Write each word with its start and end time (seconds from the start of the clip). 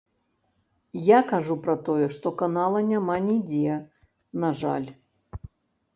Я 1.07 1.19
кажу 1.31 1.57
пра 1.67 1.75
тое, 1.89 2.07
што 2.17 2.27
канала 2.41 2.83
няма 2.91 3.15
нідзе, 3.29 3.75
на 4.45 4.49
жаль. 4.65 4.89